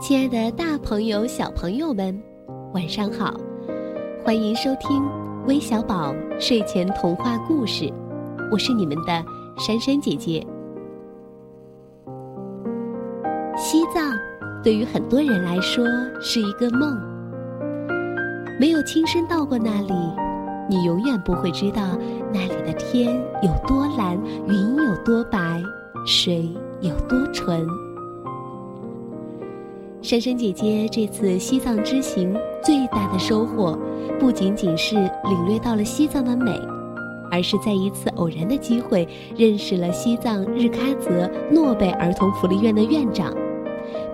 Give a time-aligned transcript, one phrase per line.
[0.00, 2.16] 亲爱的，大朋友、小朋友们，
[2.72, 3.34] 晚上好！
[4.24, 5.02] 欢迎收听
[5.44, 7.92] 微小宝睡前童话故事，
[8.52, 9.24] 我是你们的
[9.58, 10.46] 珊珊姐姐。
[13.56, 14.16] 西藏
[14.62, 15.84] 对于很多人来说
[16.20, 16.96] 是一个梦，
[18.60, 19.92] 没有亲身到过那里，
[20.70, 21.98] 你永远不会知道
[22.32, 25.60] 那里的天有多蓝，云有多白，
[26.06, 26.48] 水
[26.80, 27.66] 有多纯。
[30.08, 33.78] 珊珊姐姐这次西藏之行最大的收获，
[34.18, 36.50] 不仅仅是领略到了西藏的美，
[37.30, 43.34] 而是在一次偶然的机会认识了西藏日喀则诺贝儿童福利院的院长，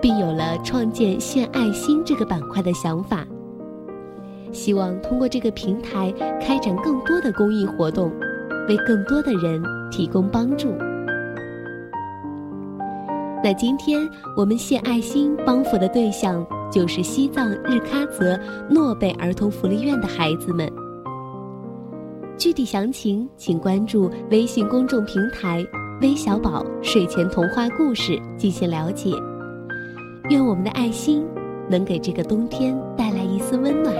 [0.01, 3.25] 并有了创建献爱心这个板块的想法。
[4.51, 8.11] 希望通过这个平台开展更多的公益活动，
[8.67, 10.73] 为更多的人提供帮助。
[13.45, 18.35] 那今天我们献爱心帮扶的对象就是西藏日喀则
[18.67, 20.67] 诺贝儿童福利院的孩子们。
[22.39, 25.63] 具体详情请关注微信公众平台
[26.01, 29.11] “微小宝睡前童话故事”进行了解。
[30.31, 31.23] 愿我们的爱心
[31.69, 33.93] 能给这个冬天带来一丝温暖，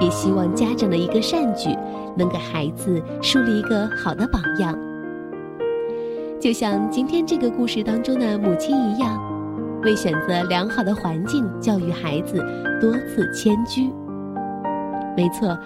[0.00, 1.68] 也希望家长的一个善举
[2.16, 4.76] 能给孩子树立一个好的榜样。
[6.40, 9.20] 就像今天这个故事当中的母亲一样，
[9.82, 12.38] 为选择良好的环境教育孩子，
[12.80, 13.90] 多次迁居。
[15.16, 15.58] 没错，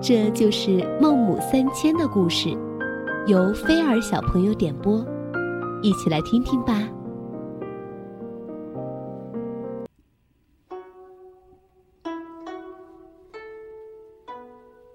[0.00, 2.48] 这就是孟母三迁的故事，
[3.26, 5.04] 由菲儿小朋友点播，
[5.82, 6.80] 一起来听听吧。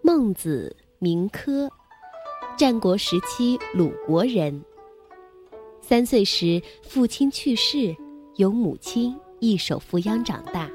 [0.01, 1.69] 孟子名轲，
[2.57, 4.59] 战国时期鲁国人。
[5.81, 7.95] 三岁时，父亲去世，
[8.35, 10.69] 由母亲一手抚养长大。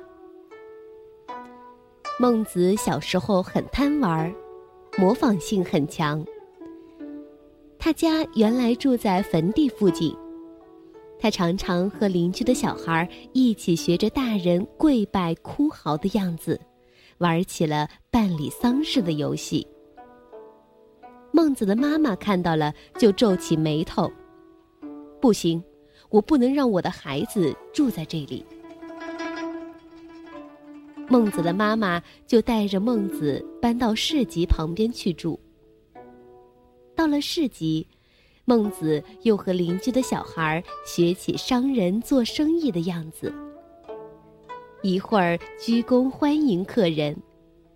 [2.18, 4.34] 孟子小时候很贪玩，
[4.98, 6.24] 模仿性很强。
[7.78, 10.16] 他家原来住在坟地附近，
[11.18, 16.60] 他常常和邻居的小孩一起学着大人跪拜哭嚎的样子，
[17.18, 19.66] 玩起了办理丧事的游戏。
[21.30, 24.10] 孟子的妈妈看到了，就皱起眉头。
[25.24, 25.64] 不行，
[26.10, 28.44] 我不能让我的孩子住在这里。
[31.08, 35.40] 孟子的妈妈就带着孟子搬到市集旁边去住。
[36.94, 37.88] 到了市集，
[38.44, 43.32] 孟子又和邻居的小孩学起商人做生意的样子，
[44.82, 47.16] 一会儿鞠躬欢迎客人，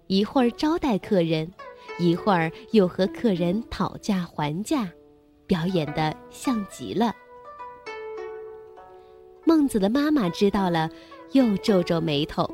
[0.07, 1.51] 一会儿招待客人，
[1.99, 4.87] 一会儿又和客人讨价还价，
[5.47, 7.17] 表演的像极了。
[9.49, 10.91] 孟子的妈妈知道了，
[11.33, 12.47] 又皱皱眉头。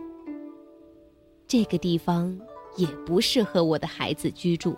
[1.44, 2.38] 这个地方
[2.76, 4.76] 也不适合我的孩子居住。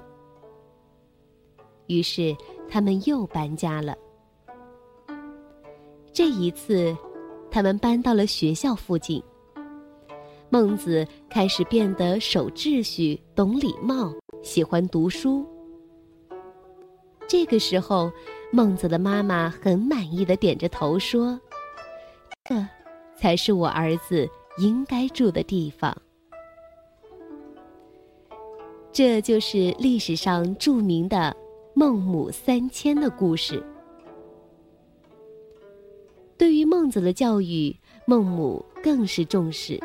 [1.89, 2.35] 于是
[2.71, 3.95] 他们又搬家了。
[6.11, 6.97] 这一次，
[7.51, 9.23] 他们搬到了学校附近。
[10.49, 14.11] 孟子开始变得守秩序、懂礼貌、
[14.43, 15.47] 喜欢读书。
[17.29, 18.11] 这个时候，
[18.51, 21.39] 孟子的妈妈很满意的点着头说。
[22.49, 22.67] 这，
[23.17, 25.97] 才是我儿子应该住的地方。
[28.93, 31.37] 这就是历史上著名的
[31.75, 33.63] 孟母三迁的故事。
[36.39, 39.79] 对于孟子的教育，孟母更是重视。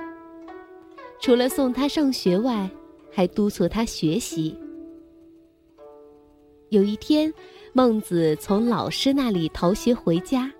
[1.19, 2.69] 除了送他上学外，
[3.11, 4.57] 还督促他学习。
[6.69, 7.33] 有一天，
[7.73, 10.51] 孟子从老师那里逃学回家。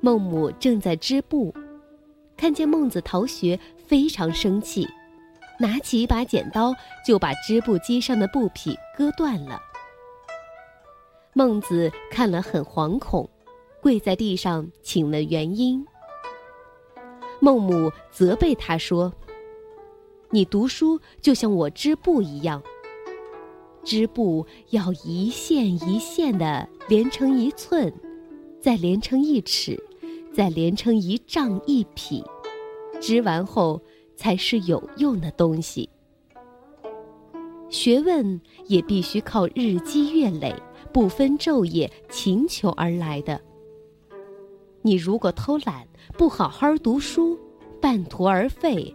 [0.00, 1.52] 孟母正在织布，
[2.36, 4.86] 看见孟子逃学，非常生气，
[5.58, 6.72] 拿起一把剪刀
[7.04, 9.60] 就把织布机上的布匹割断了。
[11.32, 13.28] 孟子看了很惶恐，
[13.82, 15.84] 跪在地上请问原因。
[17.40, 19.12] 孟母责备他说
[20.30, 22.62] ：“你读书就像我织布一样，
[23.82, 27.92] 织布要一线一线的连成一寸，
[28.60, 29.76] 再连成一尺。”
[30.38, 32.22] 再连成一丈一匹，
[33.00, 33.82] 织完后
[34.14, 35.90] 才是有用的东西。
[37.68, 40.54] 学问也必须靠日积月累、
[40.92, 43.40] 不分昼夜勤求而来的。
[44.80, 45.84] 你如果偷懒，
[46.16, 47.36] 不好好读书，
[47.80, 48.94] 半途而废，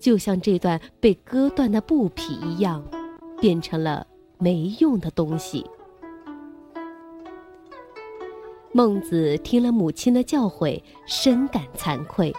[0.00, 2.84] 就像这段被割断的布匹一样，
[3.40, 4.04] 变成了
[4.36, 5.64] 没用的东西。
[8.74, 12.34] 孟子听了母亲的教诲，深感惭愧，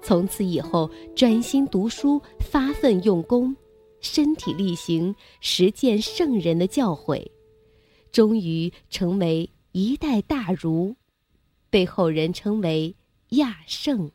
[0.00, 2.18] 从此以后专心读书，
[2.50, 3.54] 发奋用功，
[4.00, 7.22] 身体力行，实践圣人的教诲，
[8.10, 10.96] 终于成为一代大儒，
[11.68, 12.96] 被后人称为
[13.32, 14.10] 亚圣。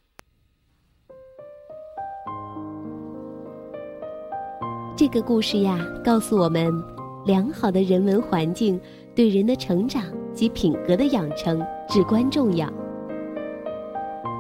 [4.98, 6.74] 这个故事呀，告诉我们，
[7.24, 8.82] 良好的人文环境
[9.14, 10.04] 对人的成长
[10.36, 12.72] 及品格的养成至关重要。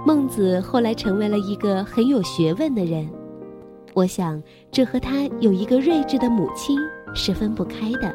[0.05, 3.09] 孟子后来成为了一个很有学问的人，
[3.95, 4.39] 我想
[4.69, 6.77] 这和他有一个睿智的母亲
[7.15, 8.13] 是分不开的。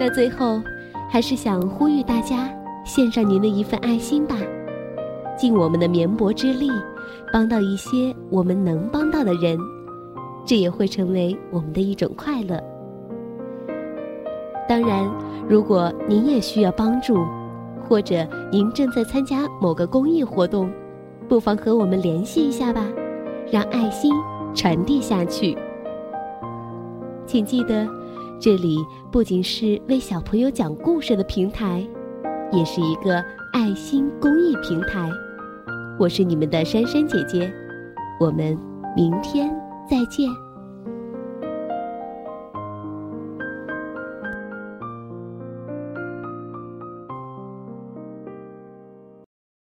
[0.00, 0.60] 那最后，
[1.08, 2.48] 还是想呼吁大家，
[2.84, 4.34] 献上您的一份爱心吧，
[5.36, 6.70] 尽我们的绵薄之力。
[7.32, 9.58] 帮到一些我们能帮到的人，
[10.44, 12.60] 这也会成为我们的一种快乐。
[14.70, 15.04] 当然，
[15.48, 17.26] 如果您也需要帮助，
[17.88, 20.70] 或者您正在参加某个公益活动，
[21.28, 22.86] 不妨和我们联系一下吧，
[23.50, 24.14] 让爱心
[24.54, 25.58] 传递下去。
[27.26, 27.84] 请记得，
[28.38, 28.78] 这里
[29.10, 31.84] 不仅是为小朋友讲故事的平台，
[32.52, 33.16] 也是一个
[33.52, 35.10] 爱心公益平台。
[35.98, 37.52] 我是你们的珊珊姐姐，
[38.20, 38.56] 我们
[38.94, 39.50] 明天
[39.90, 40.28] 再见。